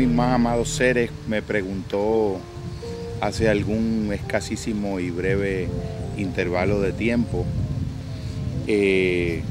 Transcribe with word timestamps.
mis 0.00 0.08
más 0.08 0.34
amados 0.34 0.70
seres 0.70 1.10
me 1.28 1.42
preguntó 1.42 2.38
hace 3.20 3.50
algún 3.50 4.10
escasísimo 4.14 4.98
y 4.98 5.10
breve 5.10 5.68
intervalo 6.16 6.80
de 6.80 6.92
tiempo 6.92 7.44
eh, 8.66 9.42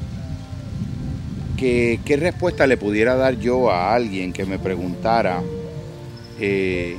que, 1.56 2.00
qué 2.04 2.18
respuesta 2.18 2.66
le 2.66 2.78
pudiera 2.78 3.14
dar 3.14 3.38
yo 3.38 3.70
a 3.70 3.94
alguien 3.94 4.34
que 4.34 4.46
me 4.46 4.58
preguntara, 4.58 5.44
eh, 6.40 6.96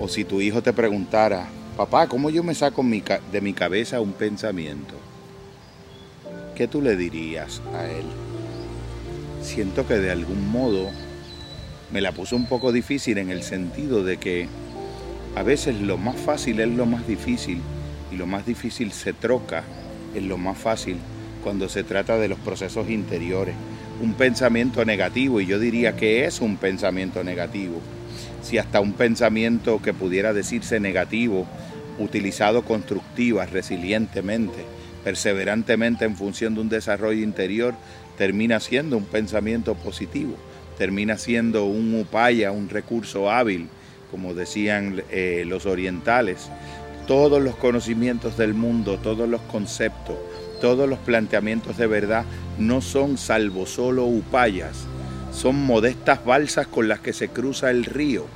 o 0.00 0.08
si 0.08 0.24
tu 0.24 0.40
hijo 0.40 0.62
te 0.62 0.72
preguntara, 0.72 1.48
papá, 1.76 2.06
¿cómo 2.06 2.30
yo 2.30 2.42
me 2.42 2.54
saco 2.54 2.82
de 3.32 3.40
mi 3.42 3.52
cabeza 3.52 4.00
un 4.00 4.12
pensamiento? 4.12 4.94
¿Qué 6.54 6.68
tú 6.68 6.80
le 6.80 6.96
dirías 6.96 7.60
a 7.74 7.84
él? 7.84 8.06
Siento 9.42 9.86
que 9.86 9.98
de 9.98 10.10
algún 10.10 10.50
modo 10.50 10.88
me 11.94 12.00
la 12.00 12.10
puso 12.10 12.34
un 12.34 12.46
poco 12.46 12.72
difícil 12.72 13.18
en 13.18 13.30
el 13.30 13.44
sentido 13.44 14.02
de 14.02 14.16
que 14.16 14.48
a 15.36 15.44
veces 15.44 15.80
lo 15.80 15.96
más 15.96 16.16
fácil 16.16 16.58
es 16.58 16.68
lo 16.68 16.86
más 16.86 17.06
difícil 17.06 17.60
y 18.10 18.16
lo 18.16 18.26
más 18.26 18.44
difícil 18.44 18.90
se 18.90 19.12
troca 19.12 19.62
en 20.12 20.28
lo 20.28 20.36
más 20.36 20.58
fácil 20.58 20.96
cuando 21.44 21.68
se 21.68 21.84
trata 21.84 22.18
de 22.18 22.26
los 22.26 22.40
procesos 22.40 22.90
interiores. 22.90 23.54
Un 24.02 24.14
pensamiento 24.14 24.84
negativo, 24.84 25.40
y 25.40 25.46
yo 25.46 25.60
diría 25.60 25.94
que 25.94 26.24
es 26.24 26.40
un 26.40 26.56
pensamiento 26.56 27.22
negativo, 27.22 27.80
si 28.42 28.58
hasta 28.58 28.80
un 28.80 28.94
pensamiento 28.94 29.80
que 29.80 29.94
pudiera 29.94 30.32
decirse 30.32 30.80
negativo, 30.80 31.46
utilizado 32.00 32.64
constructiva, 32.64 33.46
resilientemente, 33.46 34.64
perseverantemente 35.04 36.06
en 36.06 36.16
función 36.16 36.56
de 36.56 36.60
un 36.62 36.68
desarrollo 36.68 37.22
interior, 37.22 37.76
termina 38.18 38.58
siendo 38.58 38.96
un 38.96 39.04
pensamiento 39.04 39.76
positivo, 39.76 40.34
termina 40.78 41.18
siendo 41.18 41.66
un 41.66 41.94
upaya, 41.94 42.52
un 42.52 42.68
recurso 42.68 43.30
hábil, 43.30 43.68
como 44.10 44.34
decían 44.34 45.02
eh, 45.10 45.44
los 45.46 45.66
orientales. 45.66 46.50
Todos 47.06 47.42
los 47.42 47.56
conocimientos 47.56 48.36
del 48.36 48.54
mundo, 48.54 48.98
todos 49.02 49.28
los 49.28 49.40
conceptos, 49.42 50.16
todos 50.60 50.88
los 50.88 50.98
planteamientos 51.00 51.76
de 51.76 51.86
verdad 51.86 52.24
no 52.58 52.80
son 52.80 53.18
salvo 53.18 53.66
solo 53.66 54.04
upayas, 54.04 54.86
son 55.32 55.56
modestas 55.56 56.24
balsas 56.24 56.66
con 56.66 56.88
las 56.88 57.00
que 57.00 57.12
se 57.12 57.28
cruza 57.28 57.70
el 57.70 57.84
río, 57.84 58.26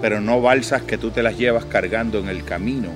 pero 0.00 0.20
no 0.20 0.40
balsas 0.40 0.82
que 0.82 0.98
tú 0.98 1.10
te 1.10 1.22
las 1.22 1.36
llevas 1.36 1.64
cargando 1.66 2.18
en 2.18 2.28
el 2.28 2.44
camino 2.44 2.90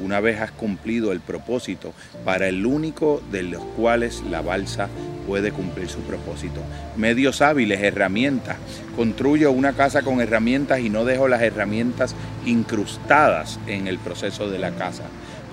una 0.00 0.20
vez 0.20 0.40
has 0.40 0.50
cumplido 0.50 1.12
el 1.12 1.20
propósito 1.20 1.92
para 2.24 2.48
el 2.48 2.66
único 2.66 3.22
de 3.30 3.42
los 3.42 3.62
cuales 3.76 4.22
la 4.28 4.42
balsa 4.42 4.88
puede 5.26 5.52
cumplir 5.52 5.88
su 5.88 6.00
propósito. 6.00 6.60
Medios 6.96 7.42
hábiles, 7.42 7.82
herramientas. 7.82 8.56
Construyo 8.96 9.50
una 9.52 9.72
casa 9.72 10.02
con 10.02 10.20
herramientas 10.20 10.80
y 10.80 10.90
no 10.90 11.04
dejo 11.04 11.28
las 11.28 11.42
herramientas 11.42 12.14
incrustadas 12.46 13.58
en 13.66 13.86
el 13.86 13.98
proceso 13.98 14.50
de 14.50 14.58
la 14.58 14.70
casa 14.72 15.04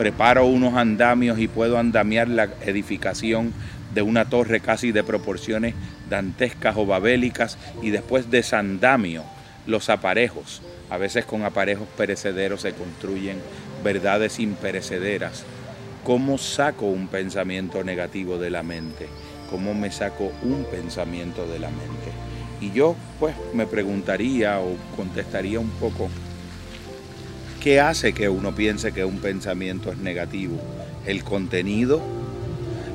preparo 0.02 0.48
unos 0.48 0.74
andamios 0.74 1.38
y 1.38 1.48
puedo 1.48 1.78
andamiar 1.78 2.28
la 2.28 2.50
edificación 2.62 3.54
de 3.94 4.02
una 4.02 4.26
torre 4.26 4.60
casi 4.60 4.92
de 4.92 5.04
proporciones 5.04 5.76
dantescas 6.10 6.76
o 6.78 6.88
babélicas 6.88 7.58
y 7.84 7.92
después 7.92 8.32
desandamio 8.32 9.24
los 9.68 9.90
aparejos. 9.90 10.64
A 10.90 10.98
veces 10.98 11.26
con 11.26 11.44
aparejos 11.44 11.88
perecederos 11.98 12.62
se 12.62 12.74
construyen 12.74 13.38
verdades 13.84 14.40
imperecederas. 14.40 15.44
¿Cómo 16.04 16.40
saco 16.40 16.88
un 16.88 17.08
pensamiento 17.08 17.84
negativo 17.84 18.40
de 18.40 18.50
la 18.50 18.64
mente? 18.64 19.08
¿Cómo 19.52 19.76
me 19.76 19.92
saco 19.92 20.32
un 20.42 20.66
pensamiento 20.72 21.46
de 21.46 21.60
la 21.60 21.70
mente? 21.70 22.12
Y 22.60 22.72
yo 22.72 22.96
pues 23.20 23.36
me 23.54 23.68
preguntaría 23.68 24.60
o 24.60 24.76
contestaría 24.96 25.60
un 25.60 25.70
poco 25.72 26.10
¿Qué 27.62 27.80
hace 27.80 28.14
que 28.14 28.28
uno 28.28 28.56
piense 28.56 28.92
que 28.92 29.06
un 29.06 29.20
pensamiento 29.20 29.92
es 29.92 30.00
negativo? 30.00 30.58
El 31.06 31.24
contenido, 31.24 32.02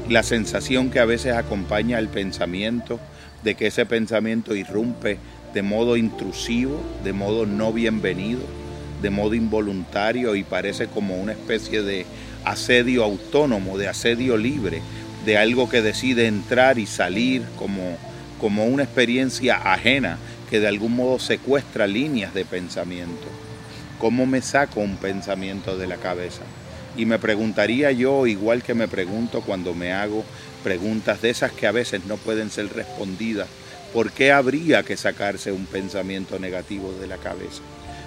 la 0.08 0.24
sensación 0.24 0.90
que 0.90 0.98
a 0.98 1.04
veces 1.04 1.34
acompaña 1.34 1.98
al 1.98 2.08
pensamiento, 2.08 2.98
de 3.44 3.54
que 3.54 3.68
ese 3.68 3.86
pensamiento 3.86 4.56
irrumpe 4.56 5.18
de 5.54 5.62
modo 5.62 5.96
intrusivo, 5.96 6.80
de 7.04 7.12
modo 7.12 7.46
no 7.46 7.72
bienvenido, 7.72 8.40
de 9.02 9.10
modo 9.10 9.34
involuntario 9.34 10.34
y 10.34 10.42
parece 10.42 10.88
como 10.88 11.14
una 11.14 11.30
especie 11.30 11.82
de 11.82 12.04
asedio 12.44 13.04
autónomo, 13.04 13.78
de 13.78 13.86
asedio 13.86 14.36
libre, 14.36 14.82
de 15.26 15.36
algo 15.36 15.68
que 15.68 15.82
decide 15.82 16.28
entrar 16.28 16.78
y 16.78 16.86
salir 16.86 17.42
como, 17.58 17.98
como 18.40 18.64
una 18.64 18.84
experiencia 18.84 19.56
ajena 19.56 20.18
que 20.48 20.60
de 20.60 20.68
algún 20.68 20.94
modo 20.94 21.18
secuestra 21.18 21.88
líneas 21.88 22.32
de 22.32 22.44
pensamiento. 22.44 23.26
¿Cómo 23.98 24.24
me 24.24 24.40
saco 24.40 24.80
un 24.80 24.96
pensamiento 24.96 25.76
de 25.76 25.88
la 25.88 25.96
cabeza? 25.96 26.42
Y 26.96 27.06
me 27.06 27.18
preguntaría 27.18 27.90
yo, 27.90 28.28
igual 28.28 28.62
que 28.62 28.74
me 28.74 28.86
pregunto 28.86 29.42
cuando 29.42 29.74
me 29.74 29.92
hago 29.92 30.24
preguntas 30.62 31.20
de 31.20 31.30
esas 31.30 31.50
que 31.50 31.66
a 31.66 31.72
veces 31.72 32.04
no 32.06 32.18
pueden 32.18 32.50
ser 32.50 32.72
respondidas, 32.72 33.48
¿por 33.92 34.12
qué 34.12 34.30
habría 34.30 34.84
que 34.84 34.96
sacarse 34.96 35.50
un 35.50 35.66
pensamiento 35.66 36.38
negativo 36.38 36.92
de 37.00 37.08
la 37.08 37.16
cabeza? 37.16 37.62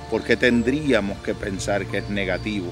¿Por 0.09 0.24
qué 0.24 0.38
tendríamos 0.38 1.19
que 1.19 1.36
pensar 1.36 1.86
que 1.86 1.97
es 1.97 2.09
negativo? 2.09 2.72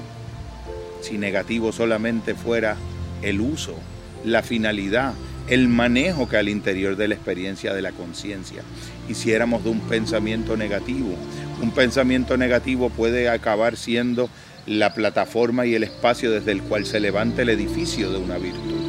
Si 1.02 1.18
negativo 1.18 1.70
solamente 1.70 2.34
fuera 2.34 2.76
el 3.22 3.40
uso, 3.40 3.76
la 4.24 4.42
finalidad, 4.42 5.14
el 5.48 5.68
manejo 5.68 6.28
que 6.28 6.36
al 6.36 6.48
interior 6.48 6.96
de 6.96 7.08
la 7.08 7.14
experiencia 7.14 7.72
de 7.72 7.82
la 7.82 7.92
conciencia 7.92 8.62
hiciéramos 9.08 9.64
de 9.64 9.70
un 9.70 9.80
pensamiento 9.80 10.56
negativo, 10.56 11.14
un 11.62 11.70
pensamiento 11.70 12.36
negativo 12.36 12.90
puede 12.90 13.28
acabar 13.28 13.76
siendo 13.76 14.28
la 14.66 14.92
plataforma 14.92 15.64
y 15.64 15.74
el 15.74 15.82
espacio 15.82 16.30
desde 16.30 16.52
el 16.52 16.62
cual 16.62 16.84
se 16.84 17.00
levanta 17.00 17.42
el 17.42 17.48
edificio 17.48 18.10
de 18.10 18.18
una 18.18 18.36
virtud. 18.36 18.84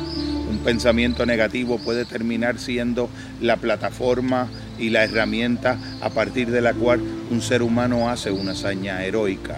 Un 0.50 0.60
pensamiento 0.60 1.26
negativo 1.26 1.80
puede 1.80 2.04
terminar 2.04 2.60
siendo 2.60 3.10
la 3.40 3.56
plataforma 3.56 4.50
y 4.78 4.90
la 4.90 5.06
herramienta 5.06 5.78
a 6.02 6.10
partir 6.10 6.52
de 6.52 6.62
la 6.62 6.74
cual 6.74 7.02
un 7.30 7.42
ser 7.42 7.62
humano 7.62 8.10
hace 8.10 8.32
una 8.32 8.52
hazaña 8.52 9.04
heroica, 9.06 9.58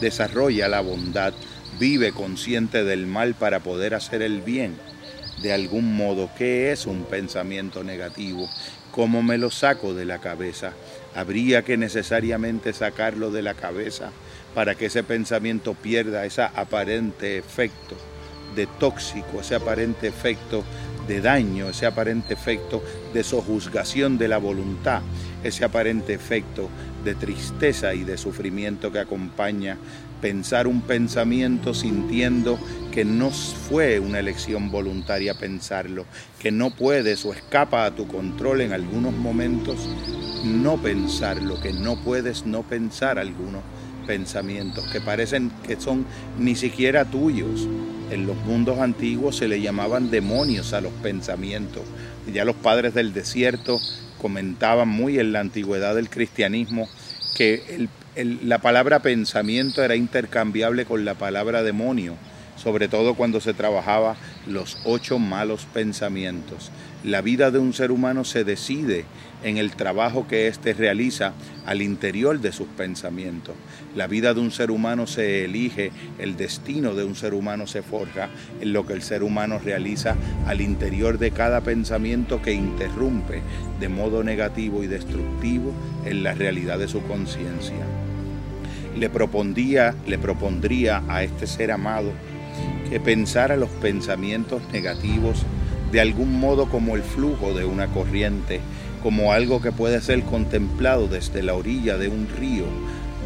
desarrolla 0.00 0.68
la 0.68 0.80
bondad, 0.80 1.32
vive 1.78 2.12
consciente 2.12 2.84
del 2.84 3.06
mal 3.06 3.34
para 3.34 3.60
poder 3.60 3.94
hacer 3.94 4.20
el 4.20 4.42
bien. 4.42 4.74
De 5.42 5.52
algún 5.52 5.96
modo, 5.96 6.30
¿qué 6.38 6.72
es 6.72 6.86
un 6.86 7.04
pensamiento 7.04 7.84
negativo? 7.84 8.48
¿Cómo 8.92 9.22
me 9.22 9.38
lo 9.38 9.50
saco 9.50 9.92
de 9.92 10.04
la 10.04 10.18
cabeza? 10.18 10.72
habría 11.14 11.62
que 11.62 11.76
necesariamente 11.76 12.72
sacarlo 12.72 13.30
de 13.30 13.42
la 13.42 13.54
cabeza 13.54 14.10
para 14.54 14.74
que 14.74 14.86
ese 14.86 15.02
pensamiento 15.02 15.74
pierda 15.74 16.24
ese 16.24 16.42
aparente 16.42 17.38
efecto 17.38 17.96
de 18.54 18.66
tóxico, 18.66 19.40
ese 19.40 19.54
aparente 19.54 20.08
efecto 20.08 20.62
de 21.08 21.20
daño, 21.20 21.68
ese 21.68 21.86
aparente 21.86 22.34
efecto 22.34 22.82
de 23.12 23.24
sojuzgación 23.24 24.18
de 24.18 24.28
la 24.28 24.38
voluntad, 24.38 25.00
ese 25.44 25.64
aparente 25.64 26.14
efecto 26.14 26.68
de 27.04 27.14
tristeza 27.14 27.94
y 27.94 28.04
de 28.04 28.16
sufrimiento 28.16 28.92
que 28.92 29.00
acompaña 29.00 29.78
pensar 30.20 30.68
un 30.68 30.82
pensamiento 30.82 31.74
sintiendo 31.74 32.58
que 32.92 33.04
no 33.04 33.30
fue 33.30 33.98
una 33.98 34.20
elección 34.20 34.70
voluntaria 34.70 35.34
pensarlo, 35.34 36.06
que 36.38 36.52
no 36.52 36.70
puedes 36.70 37.24
o 37.24 37.34
escapa 37.34 37.84
a 37.84 37.90
tu 37.90 38.06
control 38.06 38.60
en 38.60 38.72
algunos 38.72 39.12
momentos 39.12 39.88
no 40.44 40.80
pensarlo, 40.80 41.60
que 41.60 41.72
no 41.72 42.00
puedes 42.02 42.46
no 42.46 42.62
pensar 42.62 43.18
algunos 43.18 43.62
pensamientos 44.06 44.84
que 44.92 45.00
parecen 45.00 45.50
que 45.66 45.80
son 45.80 46.06
ni 46.38 46.54
siquiera 46.54 47.04
tuyos. 47.04 47.68
En 48.10 48.26
los 48.26 48.36
mundos 48.44 48.78
antiguos 48.78 49.36
se 49.36 49.48
le 49.48 49.60
llamaban 49.60 50.10
demonios 50.10 50.72
a 50.72 50.80
los 50.80 50.92
pensamientos. 50.94 51.82
Ya 52.32 52.44
los 52.44 52.56
padres 52.56 52.94
del 52.94 53.12
desierto 53.12 53.80
comentaban 54.22 54.88
muy 54.88 55.18
en 55.18 55.32
la 55.32 55.40
antigüedad 55.40 55.94
del 55.94 56.08
cristianismo 56.08 56.88
que 57.36 57.88
la 58.14 58.58
palabra 58.58 59.00
pensamiento 59.00 59.82
era 59.82 59.96
intercambiable 59.96 60.84
con 60.86 61.04
la 61.04 61.14
palabra 61.14 61.62
demonio, 61.62 62.14
sobre 62.62 62.86
todo 62.88 63.14
cuando 63.14 63.40
se 63.40 63.54
trabajaba 63.54 64.16
los 64.46 64.78
ocho 64.84 65.18
malos 65.18 65.66
pensamientos. 65.72 66.70
La 67.02 67.20
vida 67.20 67.50
de 67.50 67.58
un 67.58 67.72
ser 67.72 67.90
humano 67.90 68.24
se 68.24 68.44
decide 68.44 69.04
en 69.42 69.56
el 69.56 69.72
trabajo 69.72 70.28
que 70.28 70.46
éste 70.46 70.72
realiza 70.72 71.32
al 71.66 71.82
interior 71.82 72.40
de 72.40 72.52
sus 72.52 72.68
pensamientos. 72.68 73.56
La 73.96 74.06
vida 74.06 74.34
de 74.34 74.40
un 74.40 74.52
ser 74.52 74.70
humano 74.70 75.08
se 75.08 75.44
elige, 75.44 75.90
el 76.20 76.36
destino 76.36 76.94
de 76.94 77.02
un 77.02 77.16
ser 77.16 77.34
humano 77.34 77.66
se 77.66 77.82
forja 77.82 78.28
en 78.60 78.72
lo 78.72 78.86
que 78.86 78.92
el 78.92 79.02
ser 79.02 79.24
humano 79.24 79.58
realiza 79.58 80.14
al 80.46 80.60
interior 80.60 81.18
de 81.18 81.32
cada 81.32 81.62
pensamiento 81.62 82.40
que 82.40 82.52
interrumpe 82.52 83.42
de 83.80 83.88
modo 83.88 84.22
negativo 84.22 84.84
y 84.84 84.86
destructivo 84.86 85.72
en 86.04 86.22
la 86.22 86.34
realidad 86.34 86.78
de 86.78 86.86
su 86.86 87.02
conciencia. 87.02 87.74
Le 88.96 89.08
le 89.08 90.18
propondría 90.18 91.02
a 91.08 91.22
este 91.24 91.46
ser 91.46 91.72
amado 91.72 92.12
que 92.92 93.00
pensara 93.00 93.56
los 93.56 93.70
pensamientos 93.70 94.60
negativos 94.70 95.44
de 95.92 96.02
algún 96.02 96.38
modo 96.38 96.68
como 96.68 96.94
el 96.94 97.02
flujo 97.02 97.54
de 97.54 97.64
una 97.64 97.86
corriente 97.86 98.60
como 99.02 99.32
algo 99.32 99.62
que 99.62 99.72
puede 99.72 100.02
ser 100.02 100.22
contemplado 100.24 101.08
desde 101.08 101.42
la 101.42 101.54
orilla 101.54 101.96
de 101.96 102.08
un 102.08 102.28
río, 102.28 102.66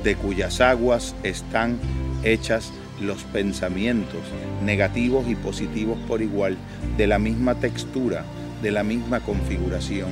de 0.04 0.14
cuyas 0.14 0.60
aguas 0.60 1.16
están 1.24 1.80
hechas 2.22 2.70
los 3.00 3.24
pensamientos 3.24 4.20
negativos 4.64 5.28
y 5.28 5.34
positivos 5.34 5.98
por 6.06 6.22
igual, 6.22 6.56
de 6.96 7.08
la 7.08 7.18
misma 7.18 7.56
textura, 7.56 8.24
de 8.62 8.70
la 8.70 8.84
misma 8.84 9.18
configuración. 9.18 10.10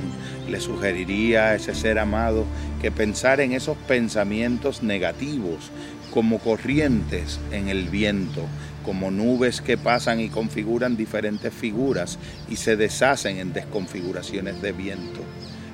Le 0.49 0.59
sugeriría 0.59 1.45
a 1.45 1.55
ese 1.55 1.73
ser 1.73 1.97
amado 1.97 2.43
que 2.81 2.91
pensar 2.91 3.39
en 3.39 3.53
esos 3.53 3.77
pensamientos 3.87 4.83
negativos 4.83 5.71
como 6.13 6.39
corrientes 6.39 7.39
en 7.51 7.69
el 7.69 7.87
viento, 7.89 8.41
como 8.85 9.09
nubes 9.09 9.61
que 9.61 9.77
pasan 9.77 10.19
y 10.19 10.29
configuran 10.29 10.95
diferentes 10.95 11.51
figuras 11.51 12.19
y 12.47 12.57
se 12.57 12.77
deshacen 12.77 13.37
en 13.37 13.51
desconfiguraciones 13.51 14.61
de 14.61 14.71
viento. 14.71 15.21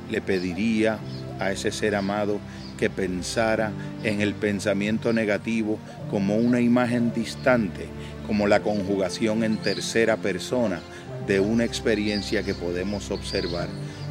Le 0.10 0.22
pediría 0.22 0.98
a 1.40 1.52
ese 1.52 1.72
ser 1.72 1.96
amado 1.96 2.40
que 2.80 2.90
pensara 2.90 3.72
en 4.04 4.22
el 4.22 4.34
pensamiento 4.34 5.13
negativo 5.13 5.78
como 6.10 6.38
una 6.38 6.62
imagen 6.62 7.13
distante, 7.13 7.88
como 8.25 8.48
la 8.48 8.62
conjugación 8.62 9.44
en 9.44 9.58
tercera 9.58 10.18
persona 10.18 10.80
de 11.28 11.40
una 11.40 11.66
experiencia 11.66 12.44
que 12.44 12.56
podemos 12.56 13.12
observar, 13.12 13.68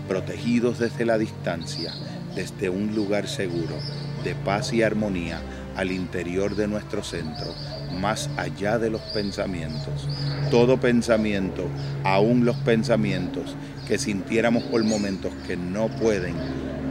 protegidos 0.08 0.78
desde 0.78 1.04
la 1.04 1.18
distancia, 1.18 1.92
desde 2.34 2.68
un 2.68 2.94
lugar 2.94 3.26
seguro, 3.28 3.76
de 4.24 4.34
paz 4.34 4.72
y 4.72 4.82
armonía 4.82 5.40
al 5.76 5.90
interior 5.90 6.54
de 6.54 6.68
nuestro 6.68 7.02
centro, 7.02 7.54
más 7.98 8.30
allá 8.36 8.78
de 8.78 8.90
los 8.90 9.00
pensamientos. 9.00 10.08
Todo 10.50 10.78
pensamiento, 10.78 11.66
aún 12.04 12.44
los 12.44 12.56
pensamientos 12.56 13.56
que 13.86 13.98
sintiéramos 13.98 14.62
por 14.64 14.82
momentos 14.84 15.32
que 15.46 15.56
no 15.56 15.88
pueden 15.88 16.34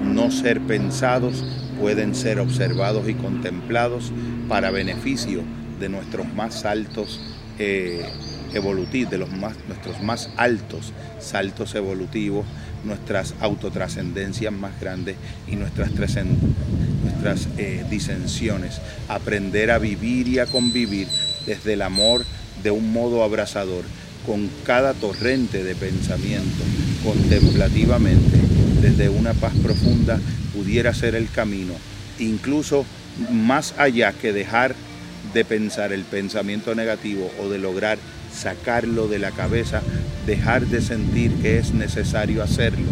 no 0.03 0.31
ser 0.31 0.61
pensados, 0.61 1.43
pueden 1.79 2.15
ser 2.15 2.39
observados 2.39 3.07
y 3.09 3.13
contemplados 3.13 4.11
para 4.47 4.71
beneficio 4.71 5.43
de 5.79 5.89
nuestros 5.89 6.31
más 6.33 6.65
altos 6.65 7.19
eh, 7.57 8.05
evolutivos, 8.53 9.11
de 9.11 9.17
los 9.17 9.31
más, 9.31 9.55
nuestros 9.67 10.01
más 10.01 10.29
altos 10.37 10.93
saltos 11.19 11.75
evolutivos, 11.75 12.45
nuestras 12.83 13.35
autotrascendencias 13.41 14.53
más 14.53 14.79
grandes 14.79 15.15
y 15.47 15.55
nuestras, 15.55 15.91
eh, 17.57 17.83
disensiones. 17.89 18.81
Aprender 19.07 19.71
a 19.71 19.79
vivir 19.79 20.27
y 20.27 20.39
a 20.39 20.45
convivir 20.45 21.07
desde 21.45 21.73
el 21.73 21.81
amor 21.81 22.25
de 22.63 22.71
un 22.71 22.91
modo 22.91 23.23
abrazador, 23.23 23.83
con 24.25 24.49
cada 24.65 24.93
torrente 24.93 25.63
de 25.63 25.75
pensamiento, 25.75 26.63
contemplativamente, 27.03 28.37
desde 28.81 29.09
una 29.09 29.33
paz 29.33 29.53
profunda, 29.63 30.19
pudiera 30.53 30.93
ser 30.93 31.15
el 31.15 31.29
camino, 31.29 31.73
incluso 32.19 32.85
más 33.31 33.73
allá 33.77 34.13
que 34.13 34.33
dejar 34.33 34.75
de 35.33 35.45
pensar 35.45 35.93
el 35.93 36.03
pensamiento 36.03 36.75
negativo 36.75 37.31
o 37.39 37.49
de 37.49 37.59
lograr 37.59 37.97
sacarlo 38.33 39.07
de 39.07 39.19
la 39.19 39.31
cabeza, 39.31 39.81
dejar 40.25 40.67
de 40.67 40.81
sentir 40.81 41.33
que 41.41 41.57
es 41.57 41.73
necesario 41.73 42.43
hacerlo 42.43 42.87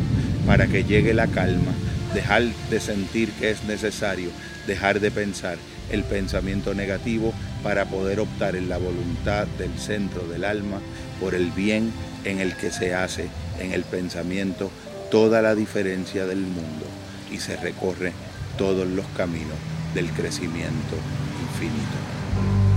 para 0.46 0.68
que 0.68 0.84
llegue 0.84 1.14
la 1.14 1.28
calma, 1.28 1.72
dejar 2.13 2.44
de 2.69 2.80
sentir 2.80 3.31
que 3.33 3.51
es 3.51 3.63
necesario 3.63 4.30
dejar 4.65 5.00
de 5.00 5.12
pensar 5.12 5.57
el 5.89 6.04
pensamiento 6.04 6.74
negativo 6.74 7.33
para 7.63 7.86
poder 7.86 8.19
optar 8.19 8.56
en 8.56 8.69
la 8.69 8.77
voluntad 8.77 9.48
del 9.57 9.77
centro 9.80 10.27
del 10.27 10.44
alma 10.44 10.80
por 11.19 11.33
el 11.33 11.51
bien 11.51 11.92
en 12.25 12.39
el 12.39 12.56
que 12.56 12.71
se 12.71 12.94
hace 12.94 13.30
en 13.59 13.71
el 13.71 13.83
pensamiento 13.83 14.69
toda 15.09 15.42
la 15.42 15.56
diferencia 15.56 16.25
del 16.25 16.42
mundo 16.42 16.86
y 17.31 17.38
se 17.38 17.56
recorre 17.56 18.12
todos 18.57 18.88
los 18.88 19.06
caminos 19.15 19.57
del 19.94 20.09
crecimiento 20.12 20.95
infinito. 21.42 22.77